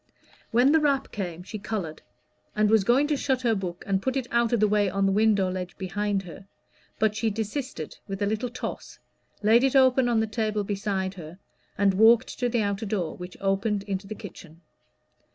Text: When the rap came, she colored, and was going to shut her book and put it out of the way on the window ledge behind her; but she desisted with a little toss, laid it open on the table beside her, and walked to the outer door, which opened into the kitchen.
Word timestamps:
When 0.49 0.71
the 0.71 0.79
rap 0.79 1.11
came, 1.11 1.43
she 1.43 1.59
colored, 1.59 2.01
and 2.55 2.71
was 2.71 2.83
going 2.83 3.05
to 3.05 3.15
shut 3.15 3.43
her 3.43 3.53
book 3.53 3.83
and 3.85 4.01
put 4.01 4.17
it 4.17 4.25
out 4.31 4.51
of 4.51 4.59
the 4.59 4.67
way 4.67 4.89
on 4.89 5.05
the 5.05 5.11
window 5.11 5.47
ledge 5.51 5.77
behind 5.77 6.23
her; 6.23 6.47
but 6.97 7.15
she 7.15 7.29
desisted 7.29 7.99
with 8.07 8.19
a 8.19 8.25
little 8.25 8.49
toss, 8.49 8.97
laid 9.43 9.63
it 9.63 9.75
open 9.75 10.09
on 10.09 10.19
the 10.19 10.25
table 10.25 10.63
beside 10.63 11.13
her, 11.13 11.37
and 11.77 11.93
walked 11.93 12.39
to 12.39 12.49
the 12.49 12.63
outer 12.63 12.87
door, 12.87 13.15
which 13.15 13.37
opened 13.41 13.83
into 13.83 14.07
the 14.07 14.15
kitchen. 14.15 14.61